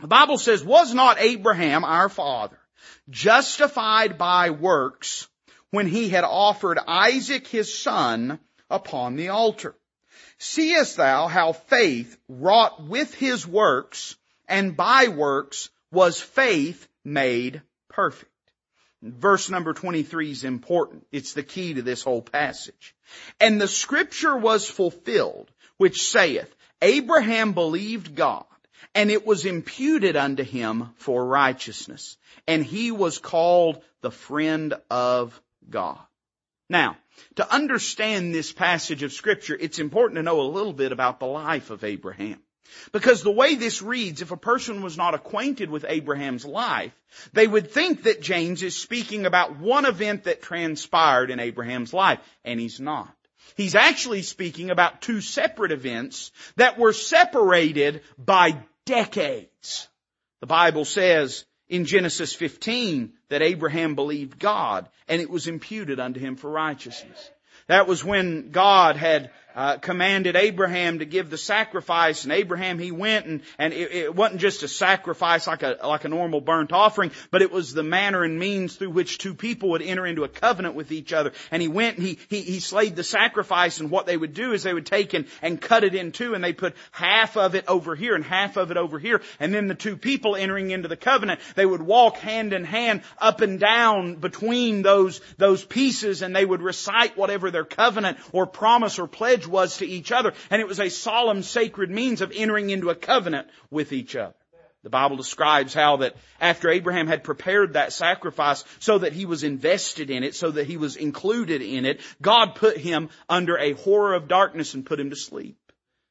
[0.00, 2.58] The Bible says, was not Abraham our father
[3.08, 5.26] justified by works
[5.70, 9.74] when he had offered Isaac his son upon the altar?
[10.38, 18.30] Seest thou how faith wrought with his works and by works was faith made perfect.
[19.04, 21.06] Verse number 23 is important.
[21.12, 22.94] It's the key to this whole passage.
[23.38, 28.46] And the scripture was fulfilled, which saith, Abraham believed God,
[28.94, 32.16] and it was imputed unto him for righteousness.
[32.48, 35.38] And he was called the friend of
[35.68, 36.00] God.
[36.70, 36.96] Now,
[37.36, 41.26] to understand this passage of scripture, it's important to know a little bit about the
[41.26, 42.40] life of Abraham.
[42.92, 46.92] Because the way this reads, if a person was not acquainted with Abraham's life,
[47.32, 52.20] they would think that James is speaking about one event that transpired in Abraham's life,
[52.44, 53.14] and he's not.
[53.56, 59.88] He's actually speaking about two separate events that were separated by decades.
[60.40, 66.20] The Bible says in Genesis 15 that Abraham believed God and it was imputed unto
[66.20, 67.30] him for righteousness.
[67.66, 72.90] That was when God had uh, commanded Abraham to give the sacrifice, and Abraham he
[72.90, 76.72] went and and it, it, wasn't just a sacrifice like a like a normal burnt
[76.72, 80.24] offering, but it was the manner and means through which two people would enter into
[80.24, 81.32] a covenant with each other.
[81.50, 84.52] And he went and he he, he slayed the sacrifice, and what they would do
[84.52, 87.54] is they would take and and cut it in two, and they put half of
[87.54, 90.72] it over here and half of it over here, and then the two people entering
[90.72, 95.64] into the covenant they would walk hand in hand up and down between those those
[95.64, 100.12] pieces, and they would recite whatever their covenant or promise or pledge was to each
[100.12, 100.32] other.
[100.50, 104.34] And it was a solemn, sacred means of entering into a covenant with each other.
[104.84, 109.42] The Bible describes how that after Abraham had prepared that sacrifice so that he was
[109.42, 113.72] invested in it, so that he was included in it, God put him under a
[113.72, 115.56] horror of darkness and put him to sleep.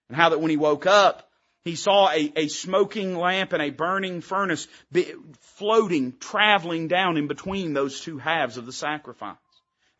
[0.09, 1.29] And how that when he woke up,
[1.63, 4.67] he saw a, a smoking lamp and a burning furnace
[5.39, 9.37] floating, traveling down in between those two halves of the sacrifice.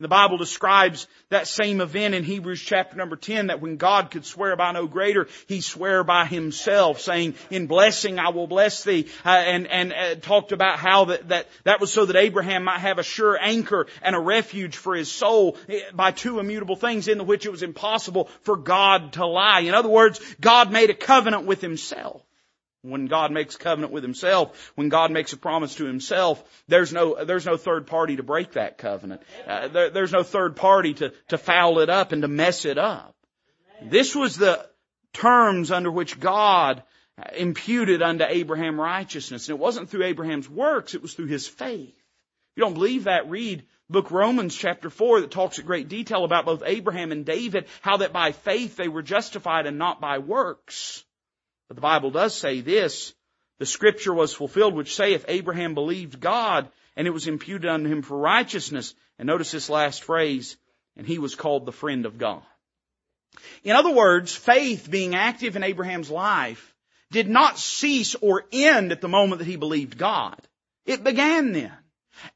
[0.04, 4.26] The Bible describes that same event in Hebrews chapter number 10 that when God could
[4.26, 9.08] swear by no greater, He swore by Himself saying, in blessing I will bless thee,
[9.24, 12.80] uh, and, and uh, talked about how that, that, that was so that Abraham might
[12.80, 17.08] have a sure anchor and a refuge for his soul eh, by two immutable things
[17.08, 19.60] in which it was impossible for God to lie.
[19.60, 22.20] In other words, God made a covenant with Himself.
[22.84, 27.24] When God makes covenant with himself, when God makes a promise to himself, there's no,
[27.24, 29.22] there's no third party to break that covenant.
[29.46, 32.76] Uh, there, there's no third party to, to foul it up and to mess it
[32.76, 33.14] up.
[33.82, 34.68] This was the
[35.14, 36.82] terms under which God
[37.34, 39.48] imputed unto Abraham righteousness.
[39.48, 41.88] And it wasn't through Abraham's works, it was through his faith.
[41.88, 46.24] If you don't believe that, read book Romans chapter 4 that talks in great detail
[46.24, 50.18] about both Abraham and David, how that by faith they were justified and not by
[50.18, 51.02] works.
[51.68, 53.14] But the Bible does say this,
[53.58, 58.02] the scripture was fulfilled which saith Abraham believed God and it was imputed unto him
[58.02, 58.94] for righteousness.
[59.18, 60.56] And notice this last phrase,
[60.96, 62.42] and he was called the friend of God.
[63.62, 66.74] In other words, faith being active in Abraham's life
[67.10, 70.40] did not cease or end at the moment that he believed God.
[70.86, 71.72] It began then.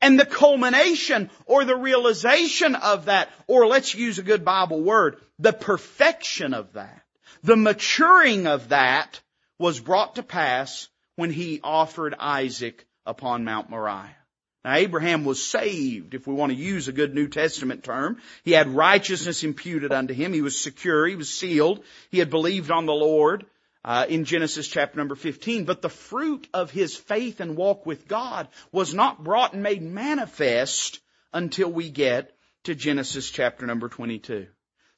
[0.01, 5.19] And the culmination or the realization of that, or let's use a good Bible word,
[5.39, 7.03] the perfection of that
[7.43, 9.21] the maturing of that
[9.59, 14.17] was brought to pass when he offered Isaac upon Mount Moriah.
[14.65, 18.21] Now Abraham was saved, if we want to use a good New Testament term.
[18.45, 20.33] He had righteousness imputed unto him.
[20.33, 21.07] He was secure.
[21.07, 21.85] He was sealed.
[22.11, 23.47] He had believed on the Lord.
[23.85, 25.65] Uh, in Genesis chapter number 15.
[25.65, 29.81] But the fruit of his faith and walk with God was not brought and made
[29.81, 31.01] manifest
[31.33, 34.49] until we get to Genesis chapter number 22.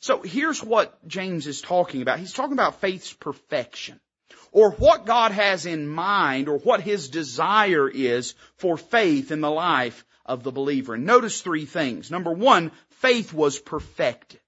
[0.01, 2.19] So here's what James is talking about.
[2.19, 4.01] He's talking about faith's perfection.
[4.53, 9.51] Or what God has in mind or what His desire is for faith in the
[9.51, 10.95] life of the believer.
[10.95, 12.11] And notice three things.
[12.11, 14.41] Number one, faith was perfected.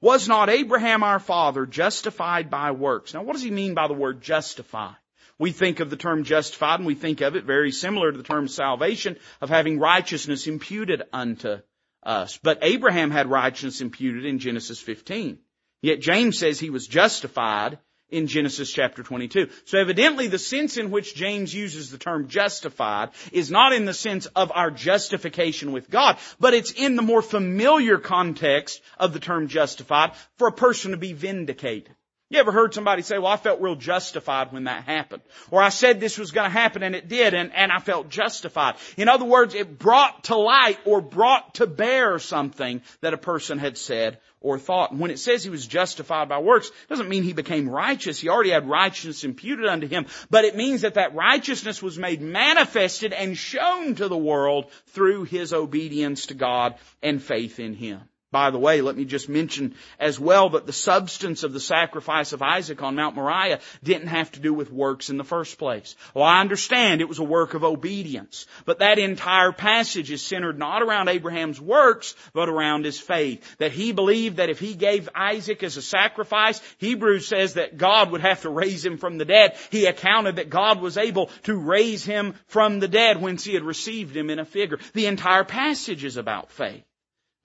[0.00, 3.14] Was not Abraham our father justified by works?
[3.14, 4.96] Now what does he mean by the word justified?
[5.38, 8.24] We think of the term justified and we think of it very similar to the
[8.24, 11.58] term salvation of having righteousness imputed unto
[12.06, 12.38] us.
[12.42, 15.38] But Abraham had righteousness imputed in Genesis 15.
[15.82, 19.48] Yet James says he was justified in Genesis chapter 22.
[19.64, 23.94] So evidently the sense in which James uses the term justified is not in the
[23.94, 29.20] sense of our justification with God, but it's in the more familiar context of the
[29.20, 31.94] term justified for a person to be vindicated.
[32.28, 35.22] You ever heard somebody say, well, I felt real justified when that happened.
[35.52, 38.08] Or I said this was going to happen and it did and, and I felt
[38.08, 38.74] justified.
[38.96, 43.58] In other words, it brought to light or brought to bear something that a person
[43.58, 44.90] had said or thought.
[44.90, 48.18] And when it says he was justified by works, it doesn't mean he became righteous.
[48.18, 50.06] He already had righteousness imputed unto him.
[50.28, 55.24] But it means that that righteousness was made manifested and shown to the world through
[55.24, 56.74] his obedience to God
[57.04, 58.00] and faith in him.
[58.36, 62.34] By the way, let me just mention as well that the substance of the sacrifice
[62.34, 65.96] of Isaac on Mount Moriah didn't have to do with works in the first place.
[66.12, 70.58] Well, I understand it was a work of obedience, but that entire passage is centered
[70.58, 73.56] not around Abraham's works, but around his faith.
[73.56, 78.10] That he believed that if he gave Isaac as a sacrifice, Hebrews says that God
[78.10, 79.56] would have to raise him from the dead.
[79.70, 83.64] He accounted that God was able to raise him from the dead whence he had
[83.64, 84.78] received him in a figure.
[84.92, 86.84] The entire passage is about faith.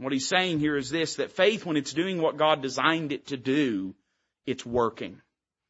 [0.02, 3.28] What he's saying here is this, that faith, when it's doing what God designed it
[3.28, 3.94] to do,
[4.48, 5.22] it's working.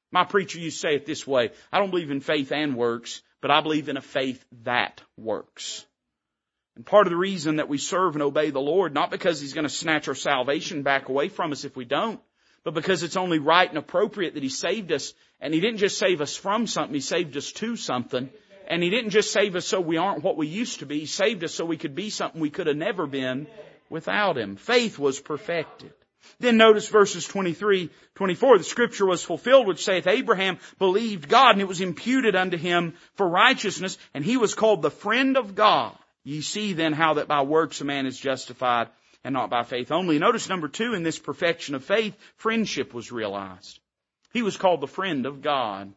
[0.10, 3.22] My preacher used to say it this way, I don't believe in faith and works,
[3.42, 5.86] but I believe in a faith that works.
[6.78, 9.54] And part of the reason that we serve and obey the Lord, not because He's
[9.54, 12.22] going to snatch our salvation back away from us if we don't,
[12.64, 15.14] but because it's only right and appropriate that He saved us.
[15.42, 18.30] And He didn't just save us from something, He saved us to something.
[18.70, 21.06] And He didn't just save us so we aren't what we used to be, He
[21.06, 23.48] saved us so we could be something we could have never been
[23.92, 24.56] without him.
[24.56, 25.94] Faith was perfected.
[26.40, 31.62] Then notice verses 23, 24, the scripture was fulfilled which saith, Abraham believed God and
[31.62, 35.96] it was imputed unto him for righteousness and he was called the friend of God.
[36.24, 38.90] Ye see then how that by works a man is justified
[39.24, 40.20] and not by faith only.
[40.20, 43.80] Notice number two, in this perfection of faith, friendship was realized.
[44.34, 45.94] He was called the friend of God.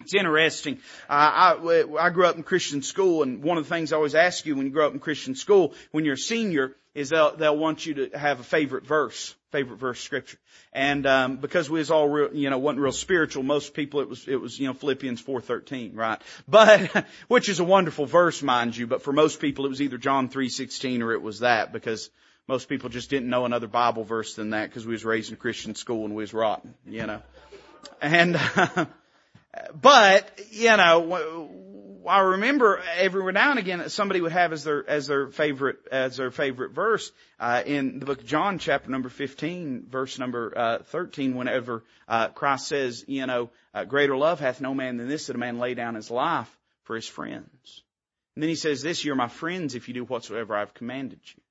[0.00, 0.78] It's interesting.
[1.08, 4.14] I, I, I grew up in Christian school, and one of the things I always
[4.14, 7.34] ask you when you grow up in Christian school, when you're a senior, is they'll,
[7.36, 10.38] they'll want you to have a favorite verse, favorite verse scripture.
[10.72, 14.08] And um, because we was all real, you know, wasn't real spiritual, most people it
[14.08, 16.20] was it was you know Philippians four thirteen, right?
[16.48, 18.86] But which is a wonderful verse, mind you.
[18.86, 22.10] But for most people, it was either John three sixteen or it was that because
[22.48, 25.36] most people just didn't know another Bible verse than that because we was raised in
[25.36, 27.22] Christian school and we was rotten, you know.
[28.00, 28.86] And uh,
[29.80, 31.50] but you know,
[32.06, 36.16] I remember every now and again somebody would have as their as their favorite as
[36.16, 40.78] their favorite verse uh, in the book of John, chapter number fifteen, verse number uh,
[40.84, 41.34] thirteen.
[41.34, 45.36] Whenever uh, Christ says, you know, uh, greater love hath no man than this that
[45.36, 46.50] a man lay down his life
[46.84, 47.82] for his friends.
[48.34, 51.42] And then he says, "This you're my friends if you do whatsoever I've commanded you."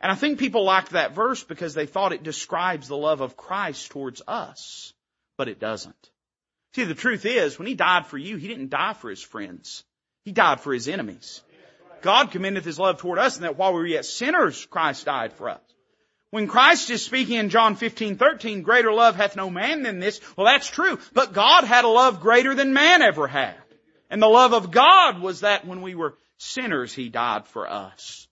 [0.00, 3.36] And I think people liked that verse because they thought it describes the love of
[3.36, 4.92] Christ towards us,
[5.36, 6.10] but it doesn't.
[6.74, 9.84] See, the truth is, when He died for you, He didn't die for His friends.
[10.26, 11.40] He died for His enemies.
[12.02, 15.32] God commendeth His love toward us and that while we were yet sinners, Christ died
[15.32, 15.60] for us.
[16.30, 20.20] When Christ is speaking in John 15, 13, greater love hath no man than this,
[20.36, 20.98] well that's true.
[21.12, 23.54] But God had a love greater than man ever had.
[24.10, 28.26] And the love of God was that when we were sinners, He died for us.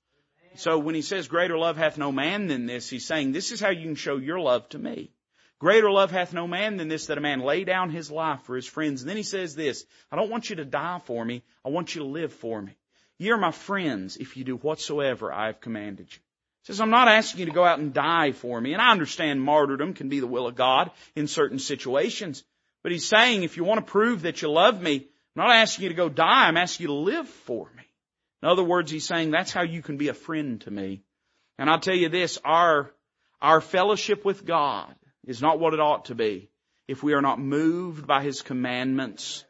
[0.57, 3.61] So when He says greater love hath no man than this, He's saying this is
[3.61, 5.13] how you can show your love to me.
[5.65, 8.55] Greater love hath no man than this that a man lay down his life for
[8.55, 9.01] his friends.
[9.01, 11.43] And then he says this, I don't want you to die for me.
[11.65, 12.77] I want you to live for me.
[13.17, 16.19] Ye are my friends if you do whatsoever I have commanded you.
[16.19, 18.75] He says, I'm not asking you to go out and die for me.
[18.75, 22.45] And I understand martyrdom can be the will of God in certain situations.
[22.83, 24.97] But he's saying, if you want to prove that you love me,
[25.35, 26.47] I'm not asking you to go die.
[26.47, 27.85] I'm asking you to live for me.
[28.43, 31.01] In other words, he's saying that's how you can be a friend to me.
[31.59, 32.91] And I'll tell you this, our,
[33.41, 34.95] our fellowship with God
[35.27, 36.49] is not what it ought to be
[36.87, 39.45] if we are not moved by His commandments.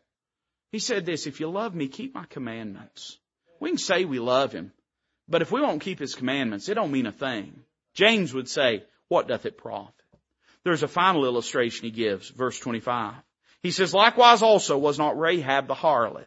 [0.73, 3.19] He said this, if you love me, keep my commandments.
[3.61, 4.73] We can say we love Him,
[5.29, 7.61] but if we won't keep His commandments, it don't mean a thing.
[7.95, 9.95] James would say, what doth it profit?
[10.65, 13.15] There's a final illustration he gives, verse 25.
[13.63, 16.27] He says, likewise also was not Rahab the harlot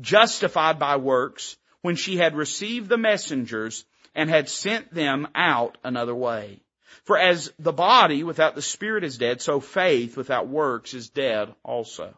[0.00, 3.84] justified by works when she had received the messengers
[4.14, 6.60] and had sent them out another way.
[7.04, 11.54] For as the body without the spirit is dead, so faith without works is dead
[11.62, 12.16] also.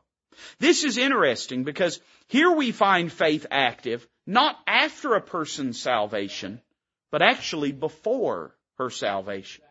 [0.58, 6.60] This is interesting because here we find faith active not after a person's salvation,
[7.10, 9.64] but actually before her salvation.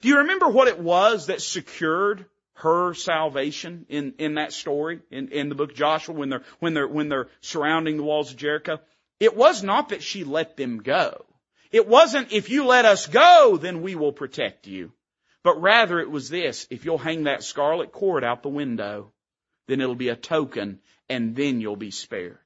[0.00, 2.24] Do you remember what it was that secured
[2.54, 6.74] her salvation in, in that story in, in the book of Joshua when they're, when
[6.74, 8.78] they're, when they're surrounding the walls of Jericho?
[9.20, 11.24] It was not that she let them go.
[11.70, 14.92] It wasn't, if you let us go, then we will protect you.
[15.42, 19.12] But rather it was this, if you'll hang that scarlet cord out the window,
[19.66, 22.38] then it'll be a token and then you'll be spared.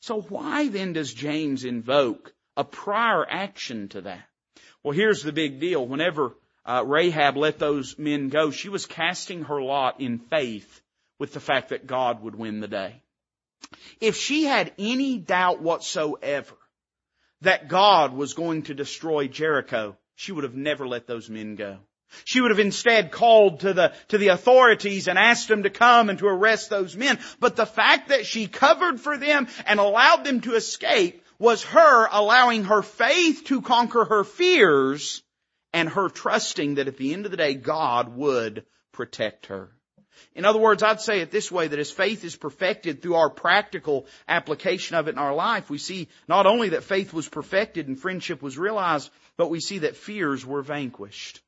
[0.00, 4.24] So why then does James invoke a prior action to that?
[4.82, 5.86] Well, here's the big deal.
[5.86, 6.34] Whenever
[6.64, 10.82] uh, Rahab let those men go, she was casting her lot in faith
[11.18, 13.02] with the fact that God would win the day.
[14.00, 16.54] If she had any doubt whatsoever
[17.42, 21.78] that God was going to destroy Jericho, she would have never let those men go.
[22.24, 26.08] She would have instead called to the, to the authorities and asked them to come
[26.08, 27.18] and to arrest those men.
[27.40, 32.08] But the fact that she covered for them and allowed them to escape was her
[32.10, 35.22] allowing her faith to conquer her fears
[35.72, 39.70] and her trusting that at the end of the day God would protect her.
[40.34, 43.30] In other words, I'd say it this way, that as faith is perfected through our
[43.30, 47.88] practical application of it in our life, we see not only that faith was perfected
[47.88, 51.40] and friendship was realized, but we see that fears were vanquished.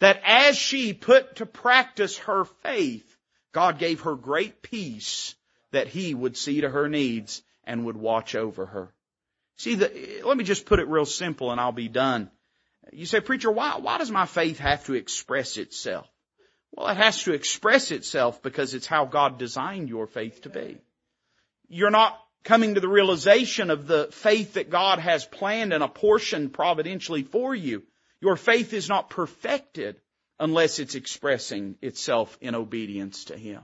[0.00, 3.16] That as she put to practice her faith,
[3.52, 5.34] God gave her great peace
[5.70, 8.92] that He would see to her needs and would watch over her.
[9.56, 12.30] See, the, let me just put it real simple and I'll be done.
[12.92, 16.08] You say, preacher, why, why does my faith have to express itself?
[16.76, 20.78] Well, it has to express itself because it's how God designed your faith to be.
[21.68, 26.52] You're not coming to the realization of the faith that God has planned and apportioned
[26.52, 27.84] providentially for you.
[28.20, 30.00] Your faith is not perfected
[30.40, 33.62] unless it's expressing itself in obedience to Him.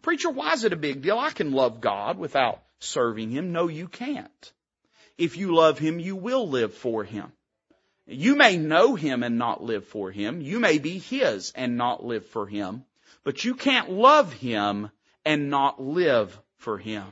[0.00, 1.18] Preacher, why is it a big deal?
[1.18, 3.52] I can love God without serving Him.
[3.52, 4.52] No, you can't.
[5.18, 7.32] If you love Him, you will live for Him.
[8.10, 10.40] You may know Him and not live for Him.
[10.40, 12.84] You may be His and not live for Him.
[13.22, 14.90] But you can't love Him
[15.24, 17.04] and not live for Him.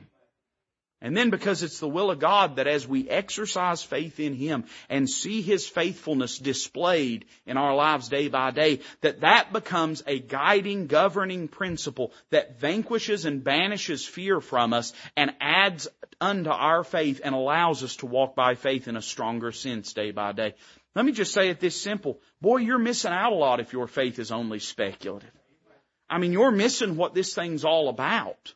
[1.01, 4.65] And then because it's the will of God that as we exercise faith in Him
[4.89, 10.19] and see His faithfulness displayed in our lives day by day, that that becomes a
[10.19, 15.87] guiding, governing principle that vanquishes and banishes fear from us and adds
[16.19, 20.11] unto our faith and allows us to walk by faith in a stronger sense day
[20.11, 20.53] by day.
[20.99, 22.19] Let me just say it this simple.
[22.41, 25.31] Boy, you're missing out a lot if your faith is only speculative.
[26.09, 28.53] I mean, you're missing what this thing's all about.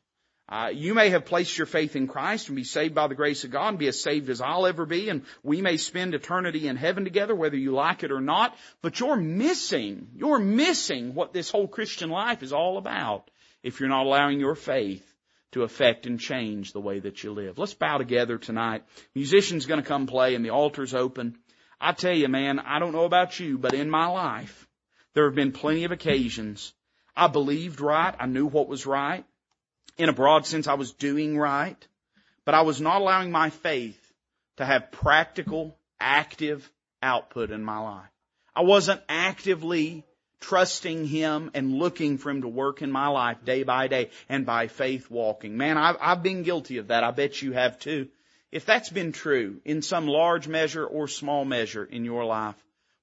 [0.50, 3.46] Uh, you may have placed your faith in Christ and be saved by the grace
[3.46, 6.68] of God and be as saved as I'll ever be and we may spend eternity
[6.68, 11.32] in heaven together whether you like it or not, but you're missing, you're missing what
[11.32, 13.32] this whole Christian life is all about
[13.64, 15.10] if you're not allowing your faith
[15.54, 17.58] to affect and change the way that you live.
[17.58, 18.84] Let's bow together tonight.
[19.16, 21.38] Musician's gonna come play and the altar's open.
[21.84, 24.68] I tell you man, I don't know about you, but in my life,
[25.14, 26.74] there have been plenty of occasions
[27.16, 29.24] I believed right, I knew what was right,
[29.98, 31.88] in a broad sense, I was doing right,
[32.46, 34.00] but I was not allowing my faith
[34.58, 36.70] to have practical, active
[37.02, 38.10] output in my life.
[38.56, 40.04] I wasn't actively
[40.40, 44.46] trusting Him and looking for Him to work in my life day by day and
[44.46, 45.58] by faith walking.
[45.58, 47.04] Man, I've, I've been guilty of that.
[47.04, 48.10] I bet you have too.
[48.54, 52.56] If that's been true in some large measure or small measure in your life,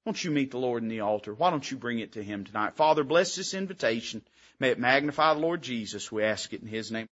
[0.05, 1.35] won't you meet the Lord in the altar?
[1.35, 2.77] Why don't you bring it to Him tonight?
[2.77, 4.23] Father, bless this invitation.
[4.61, 6.13] May it magnify the Lord Jesus.
[6.13, 7.09] We ask it in His name.